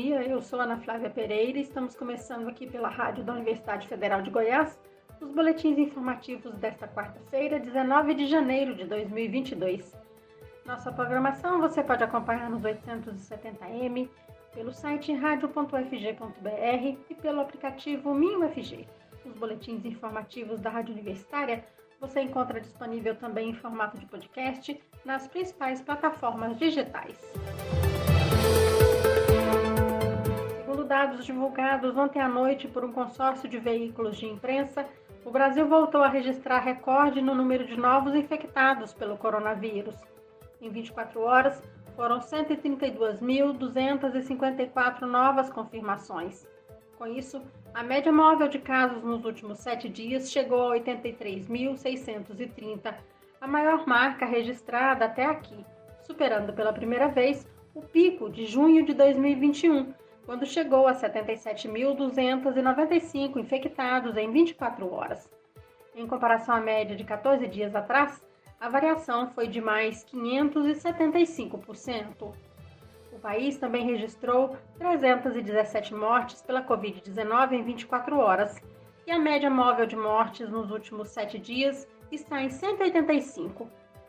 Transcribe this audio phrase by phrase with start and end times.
[0.00, 0.22] dia.
[0.22, 4.30] Eu sou Ana Flávia Pereira e estamos começando aqui pela Rádio da Universidade Federal de
[4.30, 4.78] Goiás
[5.20, 9.94] os boletins informativos desta quarta-feira, 19 de janeiro de 2022.
[10.64, 14.08] Nossa programação você pode acompanhar nos 870m,
[14.54, 18.88] pelo site radio.ufg.br e pelo aplicativo MinUFG.
[19.26, 21.62] Os boletins informativos da Rádio Universitária
[22.00, 27.18] você encontra disponível também em formato de podcast nas principais plataformas digitais.
[30.90, 34.84] Dados divulgados ontem à noite por um consórcio de veículos de imprensa,
[35.24, 39.94] o Brasil voltou a registrar recorde no número de novos infectados pelo coronavírus.
[40.60, 41.62] Em 24 horas,
[41.94, 46.44] foram 132.254 novas confirmações.
[46.98, 47.40] Com isso,
[47.72, 52.96] a média móvel de casos nos últimos sete dias chegou a 83.630,
[53.40, 55.64] a maior marca registrada até aqui,
[56.02, 59.94] superando pela primeira vez o pico de junho de 2021,
[60.26, 65.28] quando chegou a 77.295 infectados em 24 horas.
[65.94, 68.22] Em comparação à média de 14 dias atrás,
[68.60, 72.34] a variação foi de mais 575%
[73.20, 78.60] país também registrou 317 mortes pela Covid-19 em 24 horas,
[79.06, 83.68] e a média móvel de mortes nos últimos sete dias está em 185.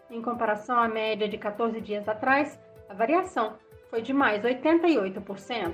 [0.10, 3.56] Em comparação à média de 14 dias atrás, a variação
[3.92, 5.74] foi de mais 88%.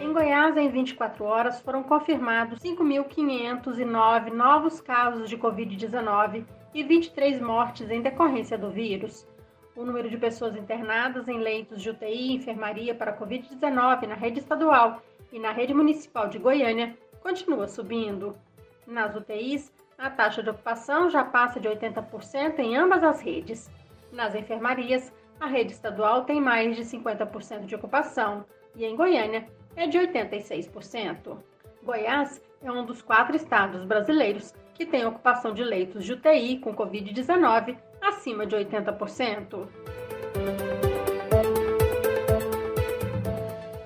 [0.00, 7.88] Em Goiás, em 24 horas, foram confirmados 5.509 novos casos de Covid-19 e 23 mortes
[7.88, 9.28] em decorrência do vírus.
[9.76, 14.40] O número de pessoas internadas em leitos de UTI e enfermaria para Covid-19 na rede
[14.40, 15.00] estadual
[15.32, 18.36] e na rede municipal de Goiânia continua subindo.
[18.84, 23.70] Nas UTIs, a taxa de ocupação já passa de 80% em ambas as redes.
[24.12, 29.86] Nas enfermarias, a rede estadual tem mais de 50% de ocupação e em Goiânia é
[29.86, 31.38] de 86%.
[31.82, 36.74] Goiás é um dos quatro estados brasileiros que tem ocupação de leitos de UTI com
[36.74, 39.68] Covid-19 acima de 80%.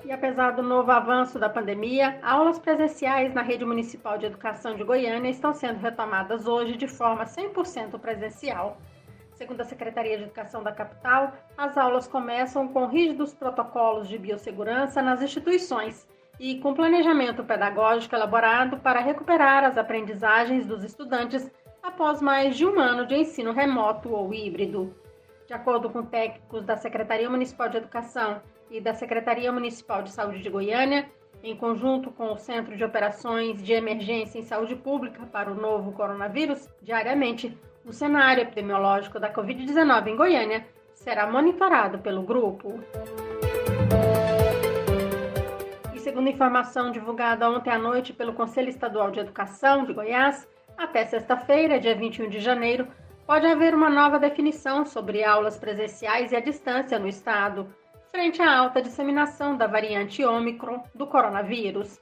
[0.05, 4.83] E apesar do novo avanço da pandemia, aulas presenciais na rede municipal de educação de
[4.83, 8.77] Goiânia estão sendo retomadas hoje de forma 100% presencial.
[9.35, 15.01] Segundo a Secretaria de Educação da capital, as aulas começam com rígidos protocolos de biossegurança
[15.01, 16.07] nas instituições
[16.39, 21.51] e com planejamento pedagógico elaborado para recuperar as aprendizagens dos estudantes
[21.81, 24.95] após mais de um ano de ensino remoto ou híbrido.
[25.47, 30.41] De acordo com técnicos da Secretaria Municipal de Educação e da Secretaria Municipal de Saúde
[30.41, 31.09] de Goiânia,
[31.43, 35.91] em conjunto com o Centro de Operações de Emergência em Saúde Pública para o novo
[35.91, 42.79] coronavírus, diariamente o cenário epidemiológico da Covid-19 em Goiânia será monitorado pelo grupo.
[45.93, 51.05] E segundo informação divulgada ontem à noite pelo Conselho Estadual de Educação de Goiás, até
[51.05, 52.87] sexta-feira, dia 21 de janeiro,
[53.27, 57.67] pode haver uma nova definição sobre aulas presenciais e à distância no estado,
[58.11, 61.99] frente à alta disseminação da variante Ômicron do coronavírus.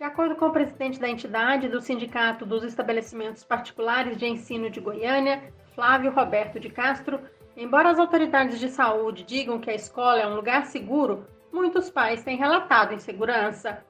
[0.00, 4.80] De acordo com o presidente da entidade do Sindicato dos Estabelecimentos Particulares de Ensino de
[4.80, 7.20] Goiânia, Flávio Roberto de Castro,
[7.54, 12.24] embora as autoridades de saúde digam que a escola é um lugar seguro, muitos pais
[12.24, 13.84] têm relatado insegurança.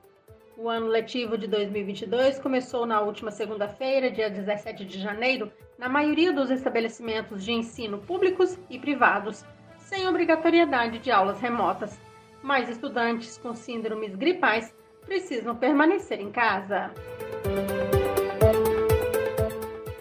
[0.57, 6.33] O ano letivo de 2022 começou na última segunda-feira, dia 17 de janeiro, na maioria
[6.33, 9.45] dos estabelecimentos de ensino públicos e privados,
[9.79, 12.01] sem obrigatoriedade de aulas remotas.
[12.43, 14.75] Mas estudantes com síndromes gripais
[15.11, 16.93] precisam permanecer em casa.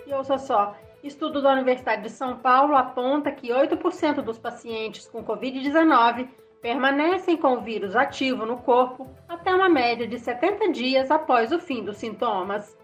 [0.06, 5.26] E ouça só, estudo da Universidade de São Paulo aponta que 8% dos pacientes com
[5.26, 6.30] Covid-19
[6.62, 11.58] permanecem com o vírus ativo no corpo até uma média de 70 dias após o
[11.58, 12.78] fim dos sintomas.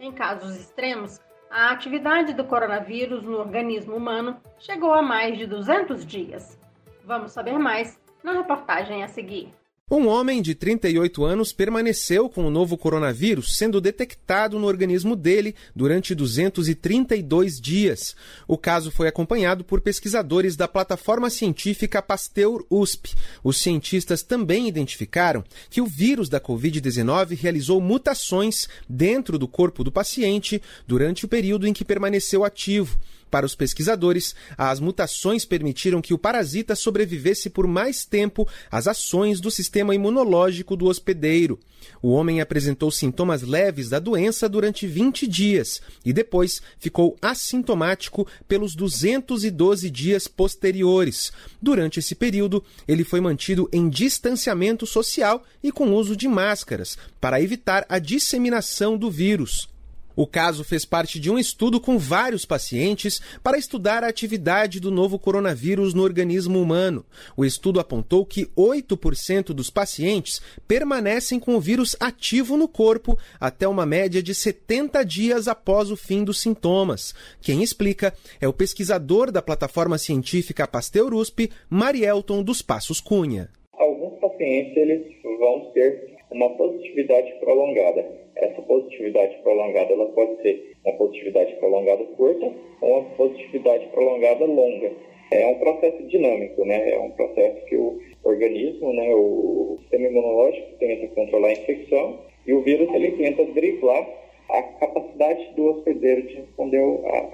[0.00, 6.04] Em casos extremos, a atividade do coronavírus no organismo humano chegou a mais de 200
[6.04, 6.58] dias.
[7.04, 9.52] Vamos saber mais na reportagem a seguir.
[9.90, 15.54] Um homem de 38 anos permaneceu com o novo coronavírus sendo detectado no organismo dele
[15.74, 18.14] durante 232 dias.
[18.46, 23.14] O caso foi acompanhado por pesquisadores da plataforma científica Pasteur USP.
[23.42, 29.90] Os cientistas também identificaram que o vírus da Covid-19 realizou mutações dentro do corpo do
[29.90, 32.98] paciente durante o período em que permaneceu ativo.
[33.30, 39.40] Para os pesquisadores, as mutações permitiram que o parasita sobrevivesse por mais tempo às ações
[39.40, 41.58] do sistema imunológico do hospedeiro.
[42.02, 48.74] O homem apresentou sintomas leves da doença durante 20 dias e depois ficou assintomático pelos
[48.74, 51.32] 212 dias posteriores.
[51.60, 57.40] Durante esse período, ele foi mantido em distanciamento social e com uso de máscaras para
[57.40, 59.68] evitar a disseminação do vírus.
[60.18, 64.90] O caso fez parte de um estudo com vários pacientes para estudar a atividade do
[64.90, 67.06] novo coronavírus no organismo humano.
[67.36, 73.68] O estudo apontou que 8% dos pacientes permanecem com o vírus ativo no corpo até
[73.68, 77.14] uma média de 70 dias após o fim dos sintomas.
[77.40, 83.50] Quem explica é o pesquisador da plataforma científica Pasteur USP, Marielton dos Passos Cunha.
[83.72, 90.94] Alguns pacientes eles vão ter uma positividade prolongada essa positividade prolongada ela pode ser uma
[90.94, 94.92] positividade prolongada curta ou uma positividade prolongada longa.
[95.32, 96.92] É um processo dinâmico, né?
[96.92, 102.52] É um processo que o organismo, né, o sistema imunológico tenta controlar a infecção e
[102.52, 104.08] o vírus ele tenta driblar
[104.48, 106.80] a capacidade do hospedeiro de responder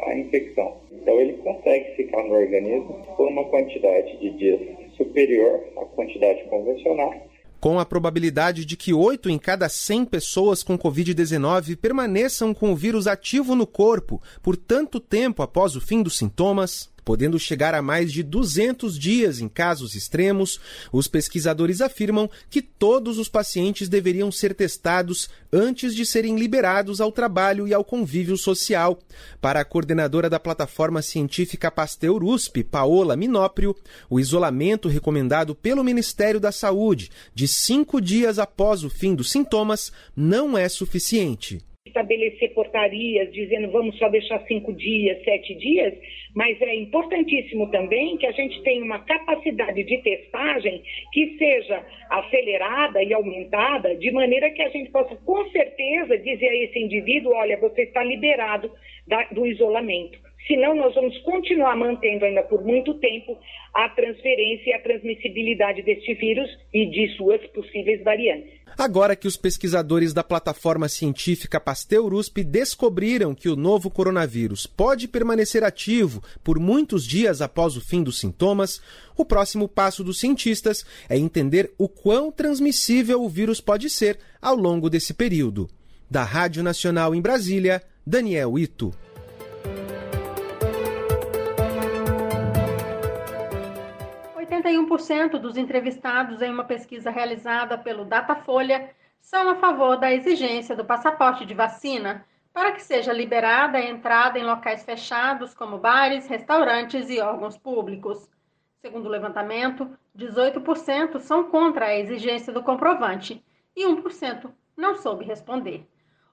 [0.00, 0.78] à infecção.
[0.90, 4.60] Então ele consegue ficar no organismo por uma quantidade de dias
[4.96, 7.14] superior à quantidade convencional
[7.64, 12.76] com a probabilidade de que 8 em cada 100 pessoas com Covid-19 permaneçam com o
[12.76, 17.82] vírus ativo no corpo por tanto tempo após o fim dos sintomas, podendo chegar a
[17.82, 20.60] mais de 200 dias em casos extremos,
[20.92, 27.12] os pesquisadores afirmam que todos os pacientes deveriam ser testados antes de serem liberados ao
[27.12, 28.98] trabalho e ao convívio social.
[29.40, 33.76] Para a coordenadora da plataforma científica Pasteur USP, Paola Minóprio,
[34.08, 39.92] o isolamento recomendado pelo Ministério da Saúde de cinco dias após o fim dos sintomas
[40.16, 41.64] não é suficiente
[41.94, 45.94] estabelecer portarias dizendo vamos só deixar cinco dias, sete dias,
[46.34, 50.82] mas é importantíssimo também que a gente tenha uma capacidade de testagem
[51.12, 56.64] que seja acelerada e aumentada, de maneira que a gente possa com certeza dizer a
[56.64, 58.70] esse indivíduo, olha, você está liberado
[59.06, 60.23] da, do isolamento.
[60.46, 63.38] Senão, nós vamos continuar mantendo ainda por muito tempo
[63.72, 68.52] a transferência e a transmissibilidade deste vírus e de suas possíveis variantes.
[68.76, 75.08] Agora que os pesquisadores da plataforma científica Pasteur USP descobriram que o novo coronavírus pode
[75.08, 78.82] permanecer ativo por muitos dias após o fim dos sintomas,
[79.16, 84.56] o próximo passo dos cientistas é entender o quão transmissível o vírus pode ser ao
[84.56, 85.70] longo desse período.
[86.10, 88.92] Da Rádio Nacional em Brasília, Daniel Ito.
[94.64, 98.90] 81% dos entrevistados em uma pesquisa realizada pelo Datafolha
[99.20, 104.38] são a favor da exigência do passaporte de vacina para que seja liberada a entrada
[104.38, 108.30] em locais fechados como bares, restaurantes e órgãos públicos.
[108.80, 113.44] Segundo o levantamento, 18% são contra a exigência do comprovante
[113.76, 115.86] e 1% não soube responder.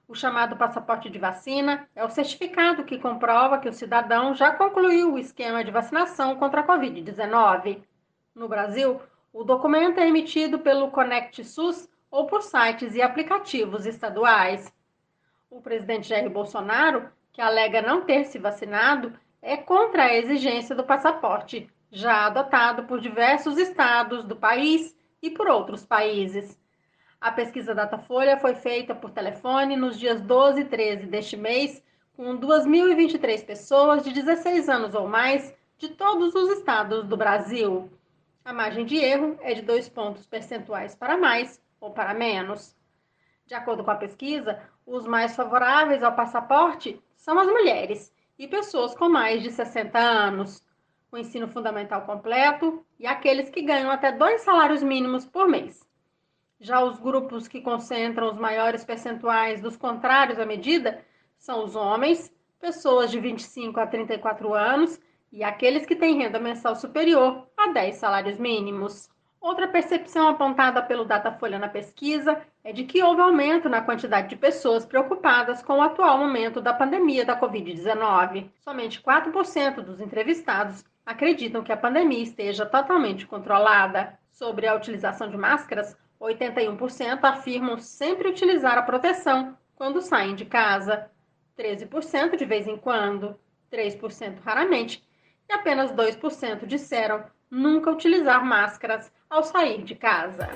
[0.06, 5.14] O chamado passaporte de vacina é o certificado que comprova que o cidadão já concluiu
[5.14, 7.82] o esquema de vacinação contra a Covid-19.
[8.34, 8.98] No Brasil,
[9.30, 14.72] o documento é emitido pelo Conect SUS ou por sites e aplicativos estaduais.
[15.50, 19.12] O presidente Jair Bolsonaro, que alega não ter se vacinado,
[19.42, 25.46] é contra a exigência do passaporte, já adotado por diversos estados do país e por
[25.46, 26.58] outros países.
[27.20, 31.82] A pesquisa Datafolha foi feita por telefone nos dias 12 e 13 deste mês,
[32.16, 37.90] com 2.023 pessoas de 16 anos ou mais de todos os estados do Brasil.
[38.44, 42.76] A margem de erro é de dois pontos percentuais para mais ou para menos.
[43.46, 48.96] De acordo com a pesquisa, os mais favoráveis ao passaporte são as mulheres e pessoas
[48.96, 50.60] com mais de 60 anos,
[51.12, 55.86] o ensino fundamental completo e aqueles que ganham até dois salários mínimos por mês.
[56.58, 61.04] Já os grupos que concentram os maiores percentuais dos contrários à medida
[61.38, 65.00] são os homens, pessoas de 25 a 34 anos
[65.32, 69.10] e aqueles que têm renda mensal superior a 10 salários mínimos.
[69.40, 74.36] Outra percepção apontada pelo Datafolha na pesquisa é de que houve aumento na quantidade de
[74.36, 78.50] pessoas preocupadas com o atual momento da pandemia da Covid-19.
[78.60, 84.16] Somente 4% dos entrevistados acreditam que a pandemia esteja totalmente controlada.
[84.30, 91.10] Sobre a utilização de máscaras, 81% afirmam sempre utilizar a proteção quando saem de casa,
[91.58, 93.36] 13% de vez em quando,
[93.70, 95.02] 3% raramente
[95.52, 100.48] e apenas 2% disseram nunca utilizar máscaras ao sair de casa.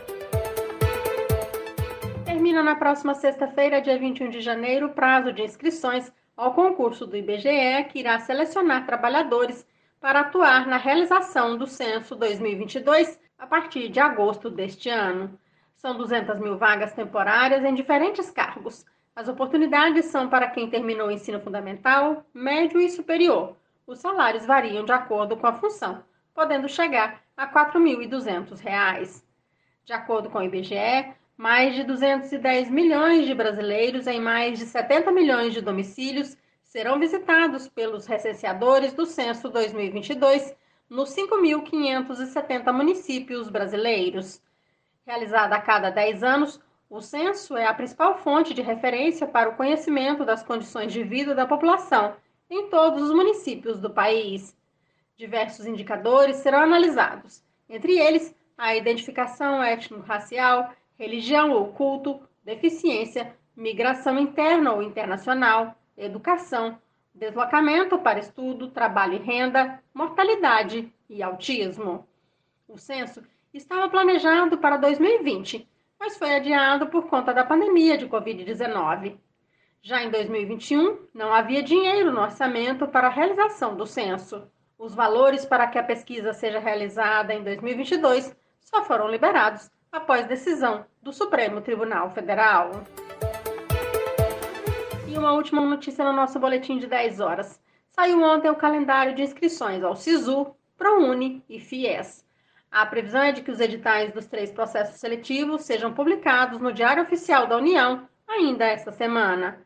[2.25, 7.17] Termina na próxima sexta-feira, dia 21 de janeiro, o prazo de inscrições ao concurso do
[7.17, 9.67] IBGE, que irá selecionar trabalhadores
[10.01, 15.39] para atuar na realização do censo 2022 a partir de agosto deste ano.
[15.77, 18.87] São 200 mil vagas temporárias em diferentes cargos.
[19.15, 23.57] As oportunidades são para quem terminou o ensino fundamental, médio e superior.
[23.87, 26.03] Os salários variam de acordo com a função,
[26.35, 29.23] podendo chegar a R$ 4.200.
[29.85, 35.13] De acordo com o IBGE, mais de 210 milhões de brasileiros em mais de 70
[35.13, 40.53] milhões de domicílios serão visitados pelos recenseadores do censo 2022
[40.91, 44.43] nos 5.570 municípios brasileiros.
[45.07, 49.55] Realizado a cada 10 anos, o censo é a principal fonte de referência para o
[49.55, 52.17] conhecimento das condições de vida da população
[52.49, 54.57] em todos os municípios do país.
[55.17, 64.73] Diversos indicadores serão analisados, entre eles a identificação étnico-racial, religião ou culto, deficiência, migração interna
[64.73, 66.79] ou internacional, educação,
[67.15, 72.07] deslocamento para estudo, trabalho e renda, mortalidade e autismo.
[72.69, 73.23] O censo
[73.53, 75.67] estava planejado para 2020,
[75.99, 79.17] mas foi adiado por conta da pandemia de Covid-19.
[79.87, 84.51] Já em 2021, não havia dinheiro no orçamento para a realização do censo.
[84.77, 90.85] Os valores para que a pesquisa seja realizada em 2022 só foram liberados após decisão
[91.01, 92.73] do Supremo Tribunal Federal.
[95.07, 97.63] E uma última notícia no nosso boletim de 10 horas.
[97.91, 102.27] Saiu ontem o calendário de inscrições ao SISU, ProUni e FIES.
[102.73, 107.05] A previsão é de que os editais dos três processos seletivos sejam publicados no Diário
[107.05, 109.65] Oficial da União ainda esta semana.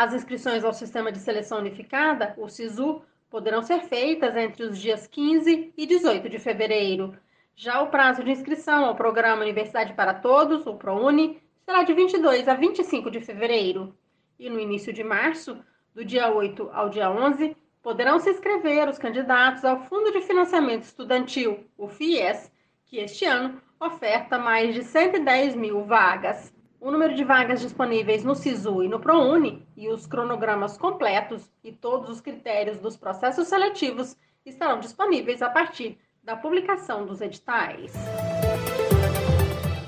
[0.00, 5.08] As inscrições ao Sistema de Seleção Unificada, o SISU, poderão ser feitas entre os dias
[5.08, 7.18] 15 e 18 de fevereiro.
[7.56, 12.46] Já o prazo de inscrição ao programa Universidade para Todos, o ProUni, será de 22
[12.46, 13.92] a 25 de fevereiro.
[14.38, 15.58] E no início de março,
[15.92, 20.84] do dia 8 ao dia 11, poderão se inscrever os candidatos ao Fundo de Financiamento
[20.84, 22.52] Estudantil, o FIES,
[22.86, 26.56] que este ano oferta mais de 110 mil vagas.
[26.80, 31.72] O número de vagas disponíveis no SISU e no ProUni e os cronogramas completos e
[31.72, 34.16] todos os critérios dos processos seletivos
[34.46, 37.92] estarão disponíveis a partir da publicação dos editais.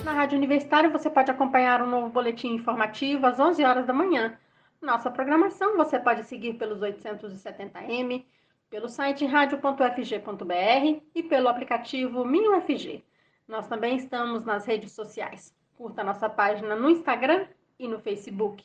[0.05, 4.37] Na Rádio Universitária você pode acompanhar um novo boletim informativo às 11 horas da manhã.
[4.83, 8.25] Nossa programação você pode seguir pelos 870m,
[8.69, 13.05] pelo site radio.fg.br e pelo aplicativo MinUFG.
[13.47, 15.60] Nós também estamos nas redes sociais.
[15.81, 17.47] Curta nossa página no Instagram
[17.79, 18.63] e no Facebook.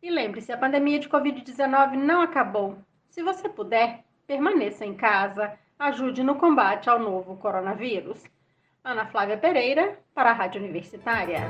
[0.00, 2.78] E lembre-se, a pandemia de Covid-19 não acabou.
[3.08, 8.22] Se você puder, permaneça em casa ajude no combate ao novo coronavírus.
[8.84, 11.40] Ana Flávia Pereira, para a Rádio Universitária.